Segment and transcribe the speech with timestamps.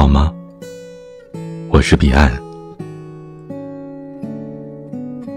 [0.00, 0.34] 好吗？
[1.68, 2.32] 我是彼岸。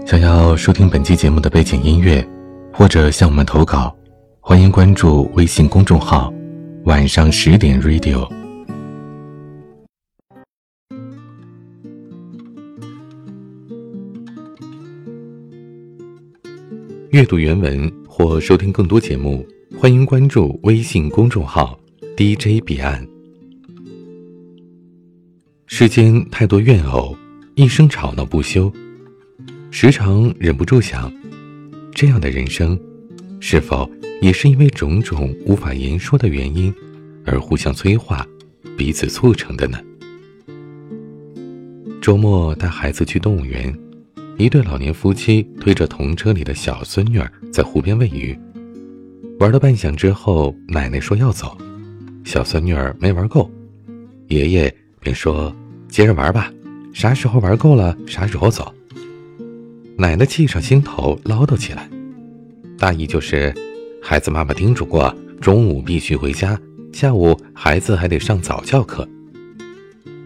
[0.06, 2.26] 想要收听本期节目的背景音乐，
[2.72, 3.94] 或者向我们投稿，
[4.40, 6.32] 欢迎关注微信公众号
[6.86, 8.26] “晚上十点 Radio”。
[17.10, 19.46] 阅读原文或收听更多节目，
[19.78, 21.78] 欢迎关注微信公众号
[22.16, 23.06] “DJ 彼岸”。
[25.76, 27.18] 世间太多怨偶，
[27.56, 28.72] 一生吵闹不休，
[29.72, 31.12] 时常忍不住想：
[31.90, 32.78] 这样的人生，
[33.40, 33.90] 是否
[34.22, 36.72] 也是因为种种无法言说的原因，
[37.24, 38.24] 而互相催化、
[38.76, 39.80] 彼此促成的呢？
[42.00, 43.76] 周末带孩子去动物园，
[44.38, 48.38] 一对老年夫妻推着童车里的小孙女儿在湖边喂鱼，
[49.40, 51.58] 玩了半晌之后，奶奶说要走，
[52.22, 53.50] 小孙女儿没玩够，
[54.28, 55.52] 爷爷便说。
[55.94, 56.52] 接着玩吧，
[56.92, 58.74] 啥时候玩够了，啥时候走。
[59.96, 61.88] 奶奶气上心头，唠叨起来，
[62.76, 63.54] 大意就是：
[64.02, 66.60] 孩子妈妈叮嘱过，中午必须回家，
[66.92, 69.08] 下午孩子还得上早教课。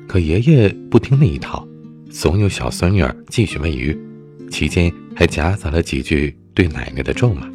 [0.06, 1.68] 可爷爷不听那一套，
[2.10, 3.94] 怂恿小孙女儿继续喂鱼，
[4.50, 7.46] 期间还夹杂了几句对奶奶的咒骂。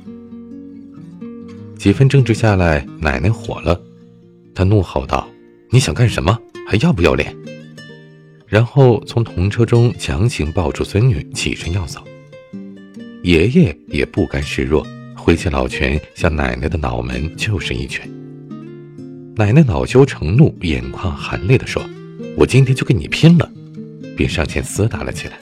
[1.79, 3.81] 几分争执下来，奶奶火了，
[4.53, 5.27] 她怒吼道
[5.73, 6.37] ：“你想干什么？
[6.67, 7.35] 还要不要脸？”
[8.53, 12.03] 然后从童车中强行抱住孙女，起身要走。
[13.23, 18.07] 爷爷也不甘示弱，挥起老拳向奶奶的脑门就是一拳。
[19.35, 21.83] 奶奶恼羞成怒，眼眶含泪地说
[22.37, 23.51] ：“我今天就跟你拼了！”
[24.15, 25.39] 便上前厮打了起来。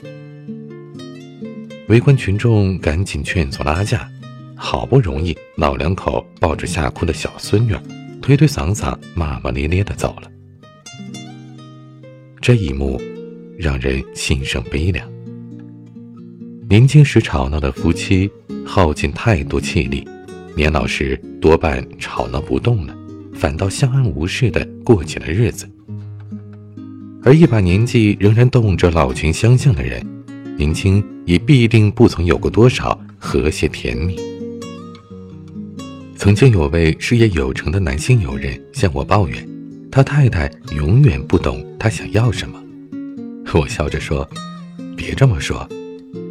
[1.88, 4.08] 围观群众赶紧劝阻拉架，
[4.56, 7.76] 好不容易老两口抱着吓哭的小孙女，
[8.22, 10.31] 推推搡搡，骂骂咧咧地走了。
[12.42, 13.00] 这一幕
[13.56, 15.08] 让人心生悲凉。
[16.68, 18.28] 年轻时吵闹的夫妻，
[18.66, 20.04] 耗尽太多气力，
[20.56, 22.92] 年老时多半吵闹不动了，
[23.32, 25.70] 反倒相安无事的过起了日子。
[27.22, 30.04] 而一把年纪仍然动着老拳相向的人，
[30.56, 34.18] 年轻也必定不曾有过多少和谐甜蜜。
[36.16, 39.51] 曾经有位事业有成的男性友人向我抱怨。
[39.94, 42.58] 他太太永远不懂他想要什么，
[43.52, 44.26] 我笑着说
[44.96, 45.68] ：“别这么说，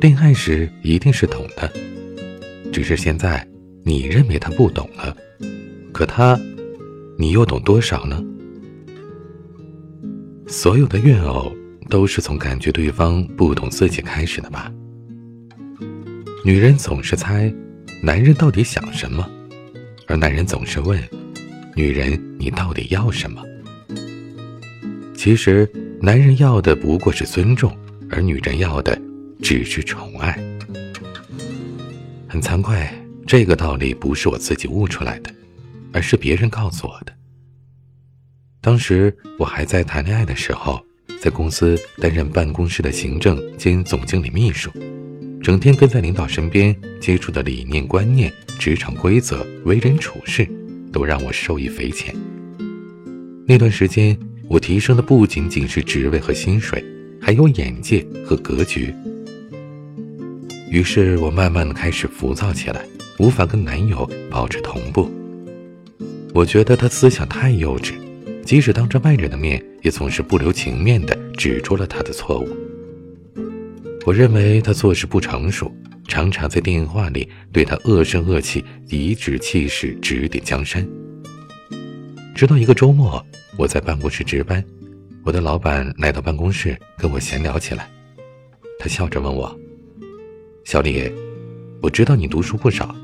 [0.02, 1.72] 恋爱时一定是懂的，
[2.74, 3.48] 只是现在
[3.86, 5.16] 你认为他不懂了，
[5.94, 6.40] 可他，
[7.20, 8.20] 你又懂多少呢？”
[10.50, 11.56] 所有的怨偶
[11.88, 14.74] 都是从感觉对方不懂自己开始的吧？
[16.44, 17.54] 女人总是猜
[18.02, 19.30] 男人到底想什么，
[20.08, 21.00] 而男人总是问
[21.76, 23.40] 女人：“你到底要什么？”
[25.24, 25.72] 其实，
[26.02, 27.72] 男人要的不过是尊重，
[28.10, 29.00] 而女人要的
[29.40, 30.36] 只是宠爱。
[32.28, 32.90] 很惭愧，
[33.28, 35.32] 这个道理不是我自己悟出来的，
[35.94, 37.14] 而是别人告诉我的。
[38.62, 40.84] 当时我还在谈恋爱的时候，
[41.22, 44.72] 在公司担任办公室的行政兼总经理秘书，
[45.40, 50.50] 整天跟在领导身边，接触的理念、观念、职场规则、为人处事，
[50.92, 52.12] 都让我受益匪浅。
[53.46, 54.18] 那段时间。
[54.52, 56.84] 我提升的不仅仅是职位和薪水，
[57.22, 58.94] 还有眼界和格局。
[60.70, 62.86] 于是我慢慢的开始浮躁起来，
[63.18, 65.10] 无法跟男友保持同步。
[66.34, 67.94] 我觉得他思想太幼稚，
[68.44, 72.50] 即使当着外人的面，也总是不留情面的指出了他的错误。
[74.06, 75.74] 我认为他做事不成熟，
[76.10, 80.86] 常常在电话里对他恶声恶气，颐指气使，指点江山。
[82.36, 83.24] 直到一个周末。
[83.58, 84.64] 我在办公室值班，
[85.26, 87.92] 我的老板来到办公室跟我闲聊起来。
[88.80, 89.54] 他笑着问我
[90.64, 91.12] ：“小李，
[91.82, 92.96] 我知道你读书不少，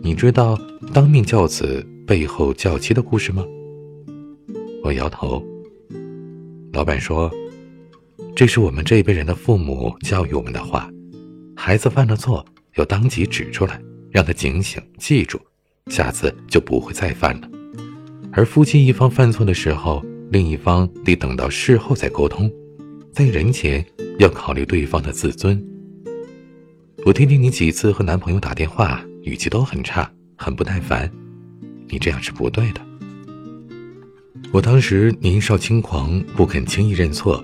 [0.00, 0.56] 你知道
[0.92, 3.44] 当面教子背后教妻的故事吗？”
[4.84, 5.44] 我摇头。
[6.72, 7.30] 老板说
[8.36, 10.88] ：“这是我们这一辈人的父母教育我们的话，
[11.56, 12.46] 孩子犯了错
[12.76, 13.78] 要当即指出来，
[14.12, 15.40] 让他警醒记住，
[15.88, 17.48] 下次就不会再犯了。”
[18.36, 22.50] 而夫妻一方犯错的时候，另一方得等到事后再沟通，
[23.12, 23.84] 在人前
[24.18, 25.64] 要考虑对方的自尊。
[27.06, 31.08] 我听听你几次和男朋友打电话，语气都很差，很不耐烦，
[31.88, 32.80] 你这样是不对的。
[34.52, 37.42] 我当时年少轻狂，不肯轻易认错，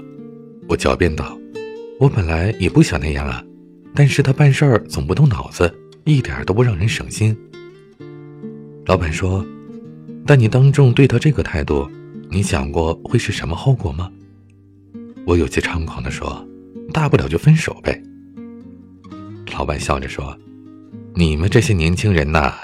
[0.67, 1.39] 我狡辩道
[2.01, 3.45] ：“我本来也不想那样啊，
[3.95, 5.73] 但是他办事儿总不动脑子，
[6.03, 7.37] 一点都不让人省心。”
[8.87, 9.47] 老板说。
[10.31, 11.91] 但你当众对他这个态度，
[12.31, 14.09] 你想过会是什么后果吗？
[15.27, 16.47] 我有些猖狂地说
[16.95, 18.01] ：“大不了就分手呗。”
[19.53, 20.39] 老板笑着说
[21.17, 22.55] ：“你们这些年轻人呐，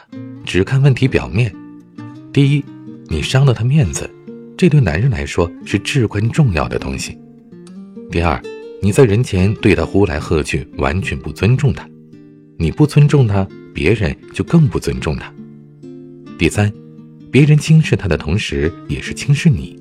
[0.44, 1.52] 只看问题表面。
[2.32, 2.64] 第一，
[3.08, 4.08] 你伤了他面子，
[4.56, 7.18] 这对男人来说是至关重要的东西。
[8.12, 8.40] 第二，
[8.80, 11.84] 你在人前对他呼来喝去，完全不尊重他。
[12.58, 15.34] 你不尊重他，别人就更不尊重他。
[16.38, 16.72] 第三。”
[17.36, 19.78] 别人轻视他的同时，也是轻视你，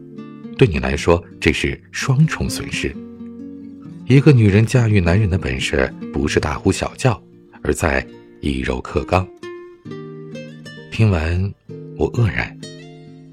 [0.58, 2.94] 对你来说这是双重损失。
[4.08, 7.18] 一个女人驾驭男人的本事，不是大呼小叫，
[7.64, 8.06] 而在
[8.42, 9.26] 以柔克刚。
[10.92, 11.54] 听完，
[11.96, 12.60] 我愕然，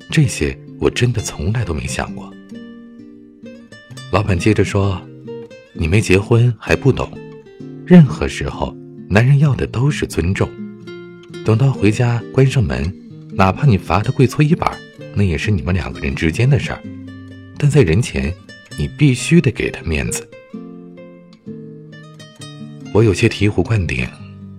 [0.08, 2.32] 这些我真的从来都没想过。
[4.12, 5.02] 老板接着说
[5.74, 7.10] ：“你没结婚还不懂，
[7.84, 8.72] 任何时候，
[9.08, 10.48] 男人要的都是尊重。
[11.44, 12.88] 等到回家关上门。”
[13.34, 14.70] 哪怕你罚他跪搓衣板，
[15.14, 16.82] 那也是你们两个人之间的事儿。
[17.58, 18.32] 但在人前，
[18.78, 20.28] 你必须得给他面子。
[22.92, 24.06] 我有些醍醐灌顶，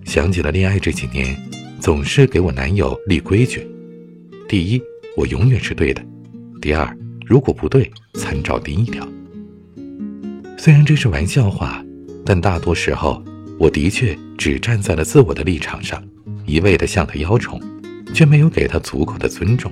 [0.04, 1.36] 想起了恋爱这几年，
[1.78, 3.64] 总是给我男友立规矩：
[4.48, 4.82] 第一，
[5.16, 6.02] 我永远是对的；
[6.60, 9.06] 第二，如果不对，参照第一条。
[10.58, 11.84] 虽然这是玩笑话，
[12.26, 13.22] 但大多时候，
[13.58, 16.02] 我的确只站在了自我的立场上，
[16.44, 17.60] 一味地向他邀宠。
[18.14, 19.70] 却没有给他足够的尊重，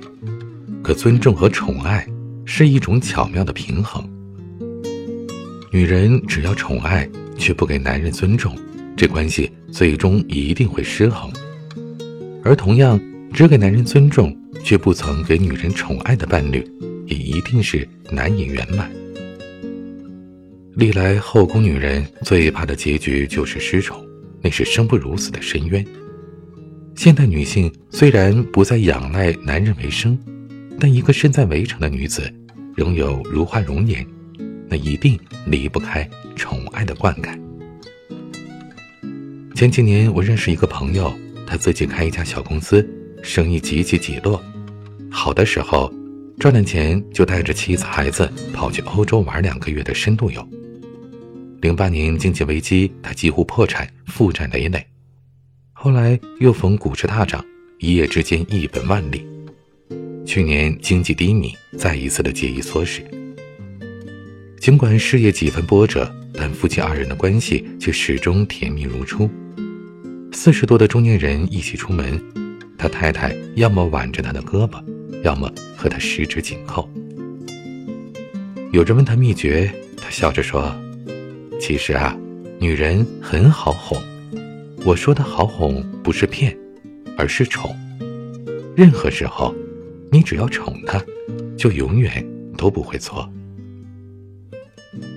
[0.83, 2.05] 可尊重和宠爱
[2.43, 4.07] 是一种巧妙的平衡。
[5.71, 8.53] 女人只要宠爱，却不给男人尊重，
[8.97, 11.31] 这关系最终一定会失衡。
[12.43, 12.99] 而同样，
[13.33, 16.61] 只给男人尊重，却不曾给女人宠爱的伴侣，
[17.07, 18.91] 也一定是难以圆满。
[20.75, 24.05] 历来后宫女人最怕的结局就是失宠，
[24.41, 25.85] 那是生不如死的深渊。
[26.95, 30.17] 现代女性虽然不再仰赖男人为生，
[30.79, 32.31] 但一个身在围城的女子，
[32.77, 34.05] 拥有如花容颜，
[34.69, 37.37] 那一定离不开宠爱的灌溉。
[39.53, 41.13] 前几年，我认识一个朋友，
[41.45, 42.87] 他自己开一家小公司，
[43.21, 44.41] 生意极其起落。
[45.11, 45.91] 好的时候，
[46.39, 50.47] 赚了钱就带着妻子孩子跑去欧洲玩两个月的深度游。
[51.61, 54.85] 零八年经济危机，他几乎破产，负债累累。
[55.83, 57.43] 后来又逢股市大涨，
[57.77, 59.27] 一夜之间一本万利。
[60.25, 63.03] 去年经济低迷，再一次的节衣缩食。
[64.61, 69.29] 尽管事业几分波折，但夫妻二人的关系却始终甜蜜如初。
[70.31, 72.17] 四十多的中年人一起出门，
[72.77, 74.81] 他太太要么挽着他的胳膊，
[75.21, 76.89] 要么和他十指紧扣。
[78.71, 80.73] 有人问他秘诀，他笑着说
[81.59, 82.17] ：“其实啊，
[82.57, 84.01] 女人很好哄。”
[84.85, 86.57] 我说的好哄不是骗，
[87.17, 87.73] 而是宠。
[88.75, 89.55] 任何时候，
[90.11, 91.01] 你只要宠他，
[91.57, 92.25] 就永远
[92.57, 93.31] 都不会错。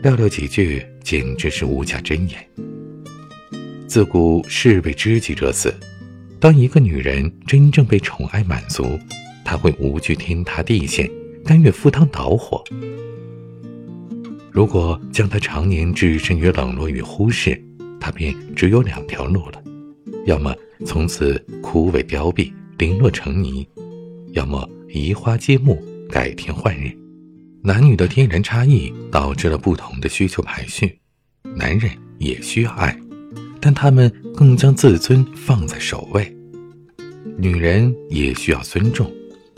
[0.05, 2.39] 寥寥几句，简直是无价真言。
[3.89, 5.75] 自古士为知己者死。
[6.39, 8.97] 当一个女人真正被宠爱满足，
[9.45, 11.11] 她会无惧天塌地陷，
[11.45, 12.63] 甘愿赴汤蹈火。
[14.53, 17.61] 如果将她常年置身于冷落与忽视，
[18.01, 19.63] 他便只有两条路了，
[20.27, 23.67] 要么从此枯萎凋敝，零落成泥；
[24.33, 26.91] 要么移花接木，改天换日。
[27.63, 30.99] 男女的天然差异导致了不同的需求排序。
[31.57, 32.97] 男人也需要爱，
[33.61, 36.25] 但他们更将自尊放在首位；
[37.39, 39.11] 女人也需要尊重，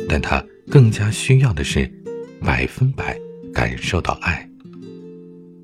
[0.08, 1.90] 但她更加需要的是
[2.40, 3.18] 百分百
[3.52, 4.48] 感受到爱。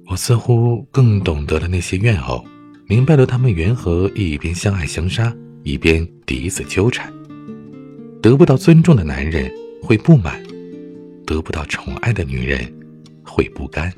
[0.08, 2.44] 我似乎更懂得了那些怨偶。
[2.86, 7.10] 明白了，他们缘何一边相爱相杀，一边彼此纠缠。
[8.20, 9.50] 得不到尊重的男人
[9.82, 10.42] 会不满，
[11.26, 12.60] 得不到宠爱的女人
[13.24, 13.90] 会不甘。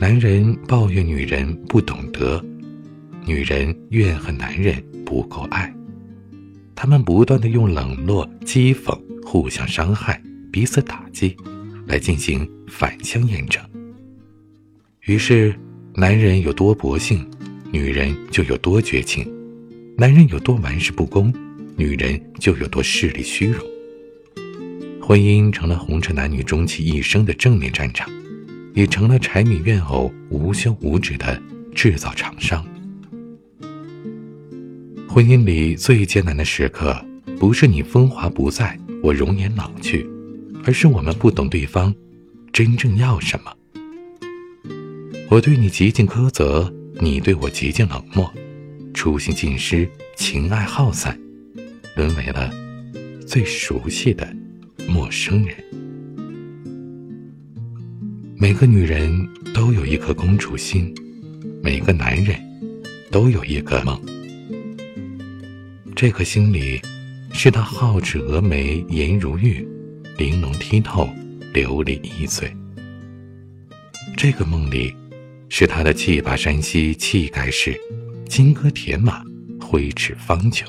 [0.00, 2.44] 男人抱怨女人不懂得，
[3.24, 5.72] 女人怨恨男人不够爱。
[6.74, 11.36] 他们不断的用冷落、讥讽、互相伤害、彼此打击，
[11.86, 13.62] 来进行反向验证。
[15.02, 15.54] 于是。
[16.00, 17.28] 男人有多薄幸，
[17.72, 19.24] 女人就有多绝情；
[19.96, 21.34] 男人有多玩世不恭，
[21.74, 23.60] 女人就有多势利虚荣。
[25.02, 28.08] 婚姻成了红尘男女终其一生的正面战场，
[28.74, 31.42] 也成了柴米怨偶无休无止的
[31.74, 32.64] 制造厂商。
[35.08, 36.96] 婚姻里最艰难的时刻，
[37.40, 40.08] 不是你风华不再，我容颜老去，
[40.64, 41.92] 而是我们不懂对方
[42.52, 43.52] 真正要什么。
[45.30, 48.32] 我对你极尽苛责，你对我极尽冷漠，
[48.94, 51.18] 初心尽失，情爱耗散，
[51.94, 52.50] 沦为了
[53.26, 54.26] 最熟悉的
[54.88, 55.54] 陌生人。
[58.38, 60.94] 每个女人都有一颗公主心，
[61.62, 62.40] 每个男人
[63.10, 64.00] 都有一个梦。
[65.94, 66.80] 这颗心里，
[67.34, 69.68] 是他皓齿蛾眉，颜如玉，
[70.16, 71.06] 玲珑剔透，
[71.52, 72.50] 琉璃一嘴。
[74.16, 74.94] 这个梦里，
[75.48, 77.78] 是他的气拔山兮气盖世，
[78.28, 79.22] 金戈铁马，
[79.60, 80.64] 挥斥方遒。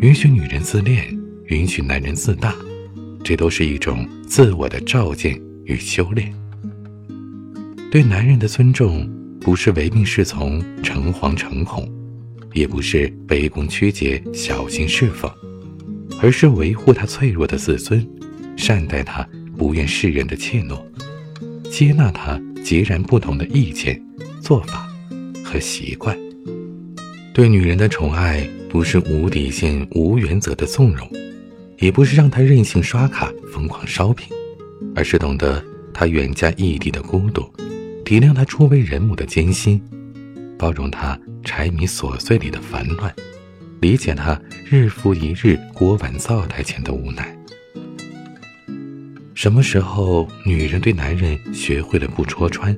[0.00, 1.06] 允许女人自恋，
[1.46, 2.54] 允许男人自大，
[3.22, 6.32] 这都是一种自我的照见与修炼。
[7.90, 9.08] 对男人的尊重，
[9.40, 11.88] 不是唯命是从、诚惶诚恐，
[12.52, 15.30] 也不是卑躬屈节、小心侍奉，
[16.20, 18.04] 而是维护他脆弱的自尊，
[18.56, 20.82] 善待他不愿示人的怯懦，
[21.70, 24.00] 接纳他截然不同的意见、
[24.40, 24.88] 做法
[25.44, 26.16] 和习惯。
[27.34, 28.48] 对女人的宠爱。
[28.72, 31.06] 不是无底线、无原则的纵容，
[31.78, 34.34] 也不是让她任性刷卡、疯狂烧屏，
[34.96, 37.42] 而是懂得他远嫁异地的孤独，
[38.02, 39.78] 体谅他初为人母的艰辛，
[40.58, 43.14] 包容他柴米琐碎里的烦乱，
[43.82, 47.36] 理解他日复一日锅碗灶台前的无奈。
[49.34, 52.76] 什么时候，女人对男人学会了不戳穿，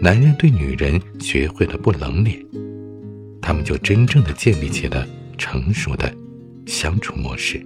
[0.00, 2.38] 男人对女人学会了不冷脸？
[3.40, 6.14] 他们就真正的建立起了成熟的
[6.66, 7.60] 相处模式。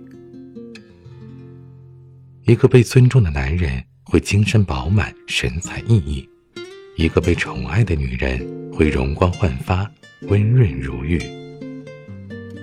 [2.47, 6.27] 一个被尊重的男人会精神饱满、神采奕奕；
[6.97, 8.41] 一个被宠爱的女人
[8.73, 9.89] 会容光焕发、
[10.23, 11.21] 温润如玉。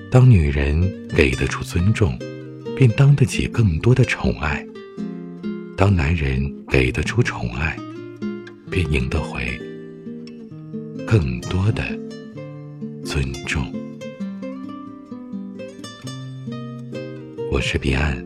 [0.10, 2.18] 当女人给得出尊重，
[2.76, 4.66] 便当得起更多的宠爱；
[5.86, 7.78] 当男人给得出宠爱，
[8.72, 9.60] 便赢得回
[11.06, 11.84] 更多的。
[13.04, 13.70] 尊重。
[17.52, 18.26] 我是彼岸，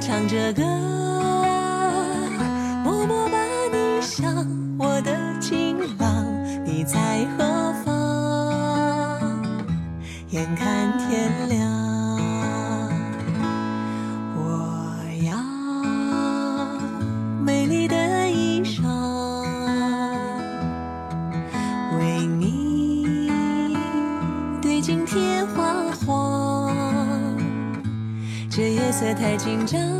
[0.00, 0.62] 唱着歌，
[2.84, 3.38] 默默把
[3.72, 4.46] 你想，
[4.78, 6.24] 我的情郎，
[6.64, 9.42] 你在何方？
[10.30, 11.87] 眼看天亮。
[29.68, 29.97] 想